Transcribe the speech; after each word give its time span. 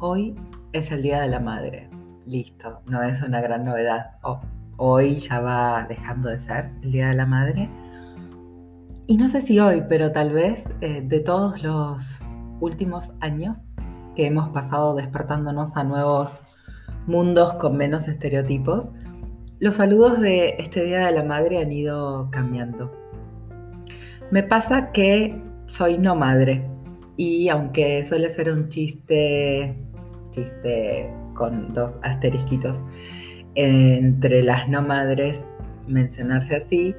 hoy 0.00 0.34
es 0.72 0.90
el 0.90 1.02
Día 1.02 1.20
de 1.20 1.28
la 1.28 1.40
Madre. 1.40 1.88
Listo, 2.26 2.82
no 2.86 3.02
es 3.02 3.22
una 3.22 3.40
gran 3.40 3.64
novedad. 3.64 4.12
hoy 4.76 5.16
ya 5.16 5.40
va 5.40 5.86
dejando 5.88 6.28
de 6.28 6.38
ser 6.38 6.70
el 6.82 6.92
Día 6.92 7.08
de 7.08 7.14
la 7.14 7.26
Madre. 7.26 7.68
Y 9.06 9.16
no 9.16 9.28
sé 9.28 9.40
si 9.40 9.58
hoy, 9.58 9.84
pero 9.88 10.12
tal 10.12 10.32
vez 10.32 10.68
eh, 10.80 11.02
de 11.02 11.20
todos 11.20 11.62
los 11.62 12.20
últimos 12.60 13.10
años 13.20 13.66
que 14.14 14.26
hemos 14.26 14.50
pasado 14.50 14.94
despertándonos 14.94 15.76
a 15.76 15.84
nuevos 15.84 16.40
mundos 17.06 17.54
con 17.54 17.76
menos 17.76 18.06
estereotipos, 18.08 18.90
los 19.60 19.74
saludos 19.74 20.20
de 20.20 20.56
este 20.58 20.84
Día 20.84 21.06
de 21.06 21.12
la 21.12 21.24
Madre 21.24 21.62
han 21.62 21.72
ido 21.72 22.30
cambiando. 22.30 22.92
Me 24.30 24.42
pasa 24.42 24.92
que 24.92 25.42
soy 25.66 25.98
no 25.98 26.14
madre 26.14 26.68
y 27.16 27.48
aunque 27.48 28.04
suele 28.04 28.28
ser 28.30 28.52
un 28.52 28.68
chiste, 28.68 29.87
con 31.34 31.72
dos 31.72 31.98
asterisquitos, 32.02 32.76
entre 33.54 34.42
las 34.42 34.68
no 34.68 34.82
madres 34.82 35.48
mencionarse 35.86 36.56
así, 36.56 36.94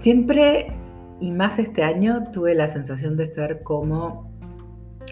siempre 0.00 0.72
y 1.20 1.30
más 1.30 1.58
este 1.58 1.82
año 1.82 2.24
tuve 2.32 2.54
la 2.54 2.68
sensación 2.68 3.16
de 3.16 3.26
ser 3.28 3.62
como 3.62 4.30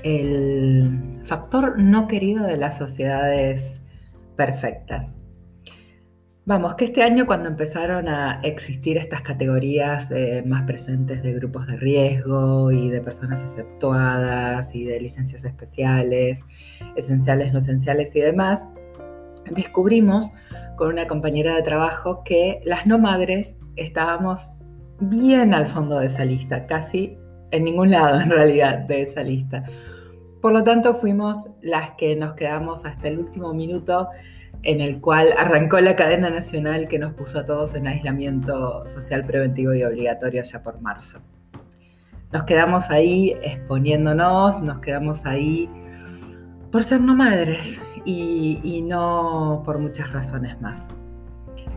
el 0.02 1.20
factor 1.23 1.78
no 1.78 2.09
querido 2.09 2.45
de 2.45 2.56
las 2.56 2.77
sociedades 2.77 3.80
perfectas. 4.36 5.14
Vamos, 6.47 6.75
que 6.75 6.84
este 6.84 7.03
año 7.03 7.25
cuando 7.25 7.48
empezaron 7.48 8.07
a 8.07 8.41
existir 8.43 8.98
estas 8.98 9.23
categorías 9.23 10.11
eh, 10.11 10.43
más 10.45 10.65
presentes 10.65 11.23
de 11.23 11.33
grupos 11.33 11.67
de 11.67 11.79
riesgo 11.79 12.70
y 12.70 12.91
de 12.91 13.01
personas 13.01 13.41
exceptuadas 13.41 14.75
y 14.75 14.84
de 14.84 15.01
licencias 15.01 15.43
especiales, 15.43 16.42
esenciales, 16.97 17.55
no 17.55 17.61
esenciales 17.61 18.15
y 18.15 18.20
demás, 18.20 18.69
descubrimos 19.53 20.31
con 20.77 20.89
una 20.89 21.06
compañera 21.06 21.56
de 21.56 21.62
trabajo 21.62 22.22
que 22.25 22.61
las 22.67 22.84
no 22.84 22.98
madres 22.98 23.56
estábamos 23.77 24.50
bien 25.00 25.55
al 25.55 25.67
fondo 25.67 25.98
de 25.98 26.09
esa 26.09 26.27
lista, 26.27 26.67
casi 26.67 27.17
en 27.53 27.65
ningún 27.65 27.91
lado 27.91 28.20
en 28.20 28.28
realidad 28.28 28.81
de 28.81 29.00
esa 29.00 29.22
lista. 29.22 29.65
Por 30.42 30.53
lo 30.53 30.62
tanto, 30.62 30.95
fuimos 30.97 31.39
las 31.62 31.92
que 31.92 32.17
nos 32.17 32.34
quedamos 32.34 32.84
hasta 32.84 33.09
el 33.09 33.19
último 33.19 33.55
minuto 33.55 34.11
en 34.65 34.81
el 34.81 35.01
cual 35.01 35.29
arrancó 35.37 35.79
la 35.81 35.95
cadena 35.95 36.31
nacional 36.31 36.89
que 36.89 36.98
nos 36.98 37.12
puso 37.12 37.39
a 37.39 37.45
todos 37.45 37.75
en 37.75 37.87
aislamiento 37.87 38.89
social 38.89 39.25
preventivo 39.25 39.75
y 39.75 39.84
obligatorio 39.84 40.43
ya 40.43 40.62
por 40.62 40.81
marzo. 40.81 41.21
Nos 42.33 42.45
quedamos 42.45 42.91
ahí 42.91 43.37
exponiéndonos, 43.43 44.61
nos 44.62 44.81
quedamos 44.81 45.25
ahí 45.27 45.69
por 46.73 46.83
ser 46.83 47.01
no 47.01 47.15
madres 47.15 47.81
y, 48.05 48.83
no 48.89 49.62
por 49.65 49.79
muchas 49.79 50.12
razones 50.12 50.61
más. 50.61 50.81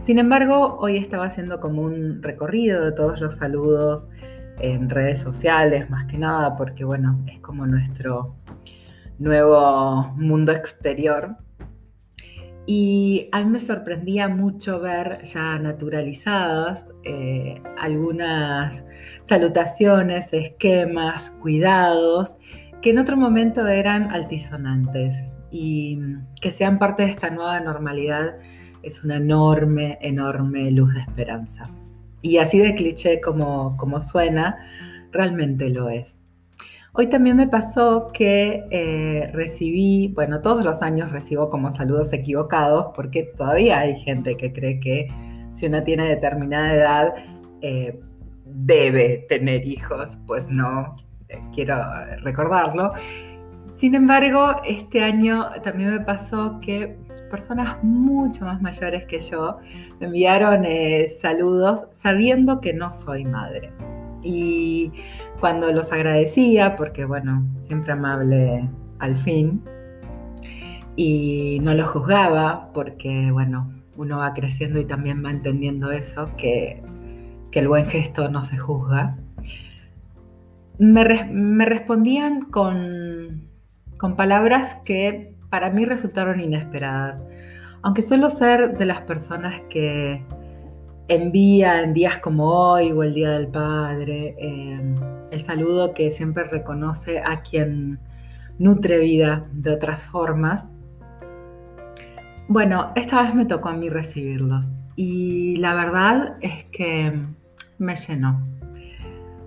Sin 0.05 0.17
embargo, 0.17 0.77
hoy 0.79 0.97
estaba 0.97 1.25
haciendo 1.25 1.59
como 1.59 1.81
un 1.81 2.23
recorrido 2.23 2.85
de 2.85 2.93
todos 2.93 3.19
los 3.19 3.35
saludos 3.35 4.07
en 4.59 4.89
redes 4.89 5.19
sociales, 5.19 5.89
más 5.89 6.05
que 6.05 6.17
nada, 6.17 6.55
porque 6.55 6.85
bueno, 6.85 7.19
es 7.27 7.39
como 7.41 7.67
nuestro 7.67 8.35
nuevo 9.19 10.13
mundo 10.15 10.53
exterior 10.53 11.35
y 12.69 13.29
a 13.31 13.39
mí 13.39 13.49
me 13.49 13.61
sorprendía 13.61 14.27
mucho 14.27 14.81
ver 14.81 15.23
ya 15.23 15.57
naturalizadas 15.57 16.85
eh, 17.05 17.61
algunas 17.77 18.83
salutaciones, 19.23 20.33
esquemas, 20.33 21.29
cuidados, 21.41 22.35
que 22.81 22.89
en 22.89 22.99
otro 22.99 23.15
momento 23.15 23.65
eran 23.65 24.11
altisonantes 24.11 25.15
y 25.49 25.97
que 26.41 26.51
sean 26.51 26.77
parte 26.77 27.03
de 27.03 27.11
esta 27.11 27.29
nueva 27.29 27.61
normalidad 27.61 28.35
es 28.83 29.01
una 29.01 29.15
enorme, 29.15 29.97
enorme 30.01 30.69
luz 30.71 30.93
de 30.93 30.99
esperanza. 30.99 31.69
Y 32.21 32.37
así 32.37 32.59
de 32.59 32.75
cliché 32.75 33.21
como, 33.21 33.77
como 33.77 34.01
suena, 34.01 34.57
realmente 35.13 35.69
lo 35.69 35.89
es. 35.89 36.19
Hoy 36.99 37.05
también 37.05 37.35
me 37.35 37.47
pasó 37.47 38.07
que 38.11 38.65
eh, 38.71 39.29
recibí, 39.31 40.11
bueno, 40.15 40.41
todos 40.41 40.65
los 40.65 40.81
años 40.81 41.11
recibo 41.11 41.47
como 41.51 41.71
saludos 41.71 42.11
equivocados 42.11 42.87
porque 42.95 43.21
todavía 43.37 43.81
hay 43.81 43.99
gente 43.99 44.35
que 44.35 44.51
cree 44.51 44.79
que 44.79 45.07
si 45.53 45.67
una 45.67 45.83
tiene 45.83 46.09
determinada 46.09 46.73
edad 46.73 47.13
eh, 47.61 47.99
debe 48.45 49.27
tener 49.29 49.63
hijos, 49.67 50.17
pues 50.25 50.47
no, 50.47 50.95
eh, 51.29 51.39
quiero 51.53 51.75
recordarlo. 52.23 52.93
Sin 53.75 53.93
embargo, 53.93 54.59
este 54.65 55.03
año 55.03 55.51
también 55.61 55.91
me 55.91 55.99
pasó 55.99 56.59
que 56.61 56.97
personas 57.29 57.77
mucho 57.83 58.43
más 58.43 58.59
mayores 58.59 59.05
que 59.05 59.19
yo 59.19 59.59
me 59.99 60.07
enviaron 60.07 60.65
saludos 61.21 61.85
sabiendo 61.91 62.59
que 62.59 62.73
no 62.73 62.91
soy 62.91 63.23
madre. 63.23 63.71
Y 64.23 64.91
cuando 65.39 65.71
los 65.71 65.91
agradecía, 65.91 66.75
porque 66.75 67.05
bueno, 67.05 67.45
siempre 67.67 67.93
amable 67.93 68.69
al 68.99 69.17
fin, 69.17 69.61
y 70.95 71.59
no 71.61 71.73
los 71.75 71.87
juzgaba, 71.89 72.71
porque 72.73 73.31
bueno, 73.31 73.71
uno 73.97 74.17
va 74.17 74.33
creciendo 74.33 74.79
y 74.79 74.85
también 74.85 75.23
va 75.23 75.29
entendiendo 75.29 75.91
eso, 75.91 76.31
que, 76.35 76.83
el 77.53 77.67
buen 77.67 77.87
gesto 77.87 78.29
no 78.29 78.43
se 78.43 78.55
juzga, 78.55 79.17
me, 80.77 81.03
respondían 81.65 82.41
con, 82.41 83.49
con 83.97 84.15
palabras 84.15 84.77
que 84.85 85.33
para 85.49 85.71
mí 85.71 85.83
resultaron 85.83 86.39
inesperadas. 86.39 87.23
Aunque 87.81 88.03
suelo 88.03 88.29
ser 88.29 88.77
de 88.77 88.85
las 88.85 89.01
personas 89.01 89.59
que 89.71 90.23
envía 91.07 91.81
en 91.81 91.93
días 91.93 92.19
como 92.19 92.45
hoy 92.45 92.91
o 92.91 93.03
el 93.03 93.13
Día 93.13 93.31
del 93.31 93.47
Padre, 93.47 94.35
em, 94.37 94.95
el 95.31 95.41
saludo 95.41 95.93
que 95.93 96.11
siempre 96.11 96.43
reconoce 96.43 97.19
a 97.19 97.41
quien 97.41 97.99
nutre 98.59 98.99
vida 98.99 99.47
de 99.51 99.71
otras 99.71 100.05
formas. 100.05 100.69
Bueno, 102.47 102.91
esta 102.95 103.23
vez 103.23 103.35
me 103.35 103.45
tocó 103.45 103.69
a 103.69 103.73
mí 103.73 103.89
recibirlos 103.89 104.71
y 104.95 105.57
la 105.57 105.75
verdad 105.75 106.37
es 106.41 106.65
que 106.65 107.13
me 107.77 107.95
llenó. 107.95 108.41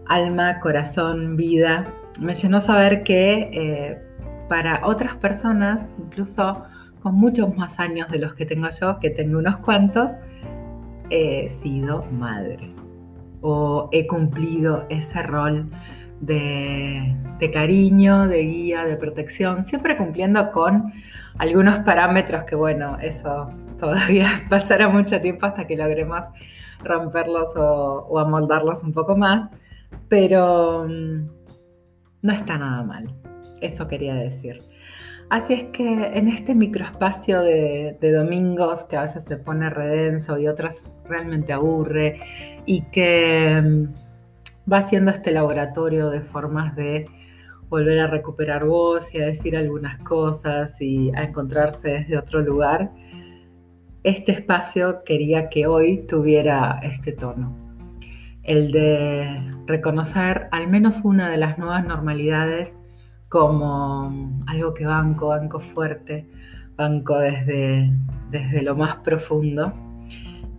Alma, 0.07 0.61
corazón, 0.61 1.37
vida. 1.37 1.93
Me 2.21 2.35
llenó 2.35 2.61
saber 2.61 3.03
que 3.03 3.51
eh, 3.53 4.03
para 4.49 4.87
otras 4.87 5.17
personas, 5.17 5.87
incluso 5.99 6.65
con 7.03 7.15
muchos 7.15 7.57
más 7.57 7.81
años 7.81 8.09
de 8.11 8.19
los 8.19 8.35
que 8.35 8.45
tengo 8.45 8.69
yo, 8.69 8.99
que 8.99 9.11
tengo 9.11 9.39
unos 9.39 9.59
cuantos, 9.59 10.13
he 11.11 11.49
sido 11.49 12.05
madre 12.13 12.73
o 13.41 13.89
he 13.93 14.07
cumplido 14.07 14.87
ese 14.89 15.23
rol 15.23 15.71
de, 16.21 17.17
cariño, 17.53 18.29
de 18.29 18.43
guía, 18.43 18.85
de 18.85 18.97
protección, 18.97 19.65
siempre 19.65 19.97
cumpliendo 19.97 20.51
con 20.53 20.93
algunos 21.39 21.81
parámetros 21.81 22.45
que, 22.45 22.55
bueno, 22.55 22.99
eso 23.01 23.51
todavía 23.79 24.29
pasará 24.51 24.89
mucho 24.89 25.21
tiempo 25.21 25.47
hasta 25.47 25.67
que 25.67 25.77
logremos 25.77 26.21
romperlos 26.85 27.57
o, 27.57 28.07
o 28.09 28.19
amoldarlos 28.19 28.83
un 28.83 28.93
poco 28.93 29.17
más, 29.17 29.51
pero 30.09 30.87
mm, 30.87 31.29
no 32.23 32.33
está 32.33 32.59
nada 32.59 32.85
mal, 32.85 33.15
eso 33.61 33.89
quería 33.89 34.15
decir. 34.15 34.63
Así 35.31 35.53
es 35.53 35.65
que 35.67 36.11
en 36.13 36.27
este 36.27 36.57
microespacio 36.57 37.43
de, 37.43 37.97
domingos 38.01 38.83
que 38.85 38.97
a 38.97 39.03
veces 39.03 39.23
se 39.23 39.37
pone 39.37 39.71
redenso 39.71 40.37
y 40.41 40.49
otras 40.49 40.85
realmente 41.09 41.53
aburre 41.53 42.19
y 42.67 42.83
que 42.91 43.63
mm, 43.63 44.71
va 44.71 44.83
siendo 44.83 45.13
este 45.13 45.31
laboratorio 45.31 46.11
de 46.11 46.21
formas 46.21 46.75
de 46.75 47.07
volver 47.69 48.01
a 48.01 48.09
recuperar 48.09 48.65
voz 48.65 49.15
y 49.15 49.21
a 49.21 49.27
decir 49.27 49.57
algunas 49.57 49.99
cosas 49.99 50.75
y 50.81 51.13
a 51.15 51.23
encontrarse 51.23 51.91
desde 51.91 52.19
otro 52.19 52.41
lugar, 52.41 52.91
este 54.03 54.33
espacio 54.33 55.05
quería 55.05 55.49
que 55.49 55.69
hoy 55.69 56.07
tuviera 56.09 56.81
este 56.83 57.13
tono, 57.13 57.55
el 58.43 58.73
de 58.73 59.53
reconocer 59.67 60.49
al 60.51 60.67
menos 60.67 61.03
una 61.05 61.31
de 61.31 61.37
las 61.37 61.57
nuevas 61.57 61.85
normalidades 61.87 62.81
como 63.31 64.43
algo 64.49 64.75
que 64.75 64.85
banco, 64.85 65.29
banco 65.29 65.61
fuerte, 65.61 66.29
banco 66.77 67.17
desde, 67.17 67.91
desde 68.31 68.63
lo 68.63 68.77
más 68.77 68.97
profundo. 68.97 69.73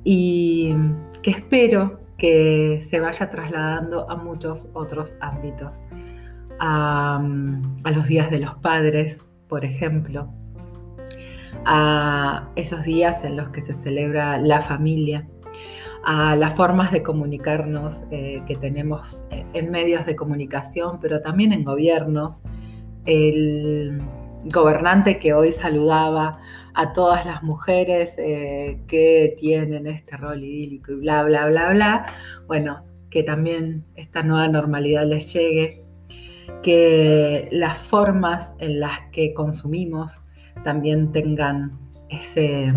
Y 0.04 0.74
que 1.22 1.32
espero 1.32 2.00
que 2.18 2.82
se 2.90 3.00
vaya 3.00 3.30
trasladando 3.30 4.10
a 4.10 4.16
muchos 4.16 4.70
otros 4.74 5.14
ámbitos, 5.20 5.82
a, 6.60 7.22
los 7.94 8.08
días 8.08 8.32
de 8.32 8.40
los 8.40 8.56
padres, 8.56 9.20
por 9.50 9.66
ejemplo, 9.66 10.32
a 11.66 12.48
esos 12.56 12.84
días 12.84 13.24
en 13.26 13.36
los 13.36 13.50
que 13.50 13.62
se 13.62 13.74
celebra 13.74 14.38
la 14.38 14.62
familia, 14.62 15.28
a 16.06 16.38
las 16.38 16.56
formas 16.56 16.92
de 16.92 17.04
comunicarnos 17.04 18.04
eh, 18.12 18.42
que 18.48 18.56
tenemos 18.56 19.26
en 19.32 19.72
medios 19.72 20.06
de 20.06 20.16
comunicación, 20.16 21.00
pero 21.02 21.22
también 21.22 21.52
en 21.52 21.66
gobiernos, 21.66 22.44
el 23.06 24.02
gobernante 24.46 25.20
que 25.20 25.34
hoy 25.34 25.52
saludaba 25.52 26.40
a 26.74 26.94
todas 26.94 27.26
las 27.26 27.44
mujeres 27.44 28.16
eh, 28.18 28.80
que 28.88 29.36
tienen 29.40 29.88
este 29.88 30.18
rol 30.18 30.44
idílico 30.44 30.94
y 30.94 30.96
bla, 30.96 31.24
bla, 31.24 31.48
bla, 31.48 31.70
bla, 31.72 32.06
bueno, 32.48 32.84
que 33.10 33.24
también 33.24 33.86
esta 33.96 34.24
nueva 34.24 34.48
normalidad 34.48 35.06
les 35.06 35.34
llegue, 35.34 35.84
que 36.64 37.50
las 37.52 37.78
formas 37.78 38.54
en 38.60 38.80
las 38.80 39.00
que 39.12 39.34
consumimos 39.34 40.22
también 40.64 41.12
tengan 41.12 41.78
ese, 42.10 42.74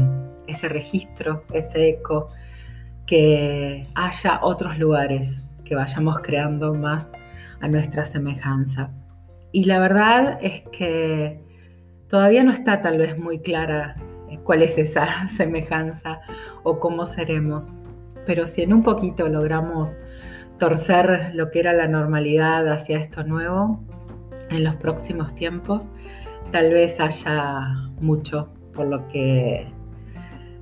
ese 0.46 0.68
registro, 0.68 1.44
ese 1.52 1.90
eco, 1.90 2.28
que 3.06 3.86
haya 3.94 4.40
otros 4.42 4.78
lugares 4.78 5.44
que 5.64 5.74
vayamos 5.74 6.20
creando 6.20 6.74
más 6.74 7.12
a 7.60 7.68
nuestra 7.68 8.06
semejanza. 8.06 8.90
Y 9.54 9.66
la 9.66 9.78
verdad 9.78 10.40
es 10.42 10.64
que 10.72 11.40
todavía 12.08 12.42
no 12.42 12.50
está 12.50 12.82
tal 12.82 12.98
vez 12.98 13.20
muy 13.20 13.38
clara 13.38 13.94
eh, 14.28 14.40
cuál 14.42 14.62
es 14.62 14.78
esa 14.78 15.28
semejanza 15.36 16.22
o 16.64 16.80
cómo 16.80 17.06
seremos, 17.06 17.70
pero 18.26 18.48
si 18.48 18.62
en 18.62 18.72
un 18.72 18.82
poquito 18.82 19.28
logramos 19.28 19.96
torcer 20.58 21.30
lo 21.36 21.52
que 21.52 21.60
era 21.60 21.72
la 21.72 21.86
normalidad 21.86 22.66
hacia 22.66 22.98
esto 22.98 23.22
nuevo 23.22 23.80
en 24.50 24.64
los 24.64 24.74
próximos 24.74 25.36
tiempos, 25.36 25.88
tal 26.50 26.72
vez 26.72 26.98
haya 26.98 27.60
mucho 28.00 28.52
por 28.72 28.88
lo 28.88 29.06
que 29.06 29.68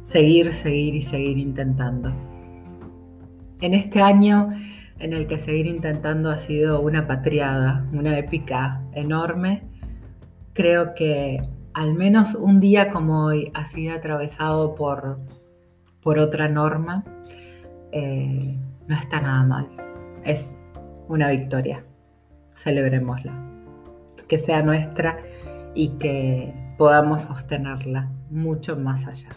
seguir, 0.03 0.53
seguir 0.53 0.97
y 0.97 1.01
seguir 1.01 1.39
intentando. 1.39 2.13
En 3.63 3.73
este 3.73 4.03
año 4.03 4.51
en 5.03 5.13
el 5.13 5.27
que 5.27 5.37
seguir 5.37 5.67
intentando 5.67 6.31
ha 6.31 6.39
sido 6.39 6.81
una 6.81 7.09
patriada, 7.09 7.85
una 7.93 8.17
épica 8.19 8.81
enorme, 8.93 9.65
creo 10.53 10.95
que 10.95 11.43
al 11.75 11.95
menos 11.95 12.37
un 12.37 12.61
día 12.61 12.91
como 12.91 13.25
hoy 13.25 13.51
ha 13.53 13.65
sido 13.65 13.97
atravesado 13.97 14.77
por, 14.77 15.19
por 16.03 16.21
otra 16.21 16.49
norma, 16.49 17.05
eh, 17.91 18.57
no 18.87 18.97
está 18.97 19.21
nada 19.21 19.43
mal. 19.45 19.69
Es 20.25 20.57
una 21.09 21.31
victoria. 21.31 21.83
Celebrémosla. 22.55 23.33
Que 24.29 24.39
sea 24.39 24.63
nuestra 24.63 25.19
y 25.75 25.89
que 25.99 26.55
podamos 26.79 27.23
sostenerla 27.23 28.09
mucho 28.31 28.77
más 28.77 29.07
allá. 29.07 29.31